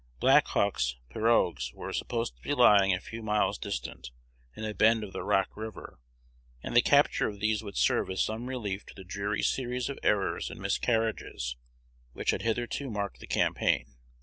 Black 0.19 0.47
Hawk's 0.47 0.95
pirogues 1.11 1.71
were 1.75 1.93
supposed 1.93 2.35
to 2.35 2.41
be 2.41 2.55
lying 2.55 2.91
a 2.91 2.99
few 2.99 3.21
miles 3.21 3.59
distant, 3.59 4.09
in 4.55 4.65
a 4.65 4.73
bend 4.73 5.03
of 5.03 5.13
the 5.13 5.21
Rock 5.23 5.55
River; 5.55 5.99
and 6.63 6.75
the 6.75 6.81
capture 6.81 7.27
of 7.27 7.39
these 7.39 7.61
would 7.61 7.77
serve 7.77 8.09
as 8.09 8.19
some 8.23 8.47
relief 8.47 8.83
to 8.87 8.95
the 8.95 9.03
dreary 9.03 9.43
series 9.43 9.89
of 9.89 9.99
errors 10.01 10.49
and 10.49 10.59
miscarriages 10.59 11.55
which 12.13 12.31
had 12.31 12.41
hitherto 12.41 12.89
marked 12.89 13.19
the 13.19 13.27
campaign. 13.27 13.95